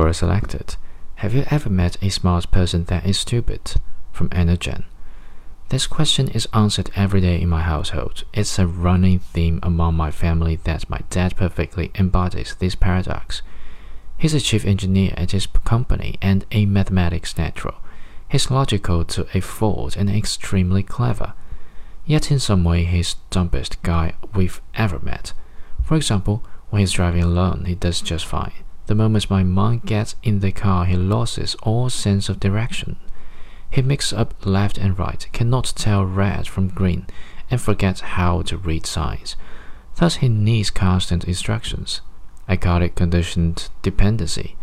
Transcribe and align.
Quora 0.00 0.14
selected. 0.14 0.76
Have 1.16 1.34
you 1.34 1.44
ever 1.50 1.68
met 1.68 2.02
a 2.02 2.08
smart 2.08 2.50
person 2.50 2.84
that 2.84 3.04
is 3.04 3.18
stupid? 3.18 3.74
From 4.12 4.30
Jen. 4.30 4.84
This 5.68 5.86
question 5.86 6.28
is 6.28 6.48
answered 6.54 6.90
every 6.96 7.20
day 7.20 7.38
in 7.38 7.50
my 7.50 7.60
household. 7.60 8.24
It's 8.32 8.58
a 8.58 8.66
running 8.66 9.18
theme 9.18 9.60
among 9.62 9.96
my 9.96 10.10
family 10.10 10.56
that 10.64 10.88
my 10.88 11.00
dad 11.10 11.36
perfectly 11.36 11.90
embodies 11.96 12.54
this 12.54 12.74
paradox. 12.74 13.42
He's 14.16 14.32
a 14.32 14.40
chief 14.40 14.64
engineer 14.64 15.12
at 15.18 15.32
his 15.32 15.46
company 15.66 16.16
and 16.22 16.46
a 16.50 16.64
mathematics 16.64 17.36
natural. 17.36 17.74
He's 18.26 18.50
logical 18.50 19.04
to 19.04 19.26
a 19.34 19.40
fault 19.40 19.96
and 19.96 20.08
extremely 20.08 20.82
clever. 20.82 21.34
Yet 22.06 22.30
in 22.30 22.38
some 22.38 22.64
way 22.64 22.84
he's 22.84 23.12
the 23.12 23.20
dumbest 23.28 23.82
guy 23.82 24.14
we've 24.34 24.62
ever 24.72 24.98
met. 24.98 25.34
For 25.84 25.94
example, 25.94 26.42
when 26.70 26.80
he's 26.80 26.92
driving 26.92 27.22
alone, 27.22 27.66
he 27.66 27.74
does 27.74 28.00
just 28.00 28.24
fine. 28.24 28.54
The 28.86 28.94
moment 28.94 29.30
my 29.30 29.44
mom 29.44 29.78
gets 29.78 30.16
in 30.22 30.40
the 30.40 30.52
car, 30.52 30.84
he 30.84 30.96
loses 30.96 31.54
all 31.62 31.90
sense 31.90 32.28
of 32.28 32.40
direction. 32.40 32.96
He 33.70 33.82
mixes 33.82 34.12
up 34.12 34.34
left 34.44 34.78
and 34.78 34.98
right, 34.98 35.28
cannot 35.32 35.72
tell 35.76 36.04
red 36.04 36.48
from 36.48 36.68
green, 36.68 37.06
and 37.50 37.60
forgets 37.60 38.00
how 38.00 38.42
to 38.42 38.56
read 38.56 38.86
signs. 38.86 39.36
Thus, 39.96 40.16
he 40.16 40.28
needs 40.28 40.70
constant 40.70 41.24
instructions. 41.24 42.00
I 42.48 42.56
call 42.56 42.82
it 42.82 42.96
conditioned 42.96 43.68
dependency. 43.82 44.56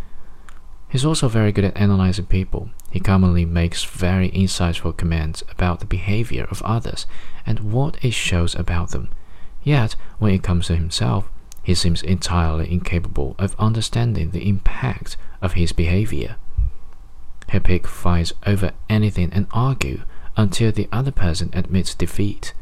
He's 0.90 1.06
also 1.06 1.28
very 1.28 1.52
good 1.52 1.66
at 1.66 1.78
analyzing 1.78 2.26
people. 2.26 2.70
He 2.92 3.00
commonly 3.00 3.46
makes 3.46 3.84
very 3.84 4.30
insightful 4.32 4.96
comments 4.96 5.44
about 5.50 5.80
the 5.80 5.86
behavior 5.86 6.48
of 6.50 6.62
others 6.64 7.06
and 7.46 7.72
what 7.72 8.04
it 8.04 8.14
shows 8.14 8.56
about 8.56 8.92
them. 8.92 9.10
Yet, 9.64 9.96
when 10.18 10.34
it 10.34 10.44
comes 10.44 10.68
to 10.68 10.76
himself, 10.76 11.30
he 11.68 11.76
seems 11.76 12.02
entirely 12.02 12.72
incapable 12.72 13.36
of 13.38 13.54
understanding 13.60 14.32
the 14.32 14.48
impact 14.48 15.18
of 15.42 15.52
his 15.52 15.74
behavior. 15.74 16.38
Pick 17.46 17.86
fights 17.86 18.32
over 18.46 18.72
anything 18.90 19.34
and 19.34 19.48
argue 19.52 20.04
until 20.38 20.72
the 20.72 20.88
other 20.94 21.12
person 21.12 21.50
admits 21.52 21.94
defeat. 21.94 22.54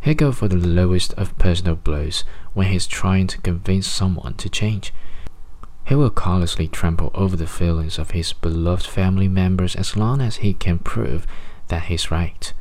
He'll 0.00 0.14
go 0.14 0.30
for 0.30 0.46
the 0.46 0.54
lowest 0.54 1.12
of 1.14 1.36
personal 1.38 1.74
blows 1.74 2.22
when 2.54 2.68
he's 2.68 2.86
trying 2.86 3.26
to 3.26 3.40
convince 3.40 3.88
someone 3.88 4.34
to 4.34 4.48
change. 4.48 4.94
He 5.84 5.96
will 5.96 6.10
callously 6.10 6.68
trample 6.68 7.10
over 7.16 7.34
the 7.34 7.48
feelings 7.48 7.98
of 7.98 8.12
his 8.12 8.32
beloved 8.32 8.86
family 8.86 9.26
members 9.26 9.74
as 9.74 9.96
long 9.96 10.20
as 10.20 10.36
he 10.36 10.54
can 10.54 10.78
prove 10.78 11.26
that 11.66 11.86
he's 11.86 12.12
right. 12.12 12.52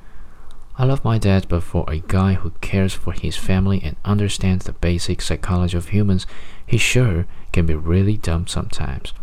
I 0.77 0.83
love 0.83 1.05
my 1.05 1.17
dad, 1.17 1.47
but 1.47 1.63
for 1.63 1.85
a 1.87 1.99
guy 1.99 2.33
who 2.33 2.51
cares 2.59 2.93
for 2.93 3.13
his 3.13 3.37
family 3.37 3.81
and 3.81 3.95
understands 4.03 4.65
the 4.65 4.73
basic 4.73 5.21
psychology 5.21 5.77
of 5.77 5.89
humans, 5.89 6.27
he 6.65 6.77
sure 6.77 7.25
can 7.53 7.65
be 7.65 7.75
really 7.75 8.17
dumb 8.17 8.47
sometimes. 8.47 9.13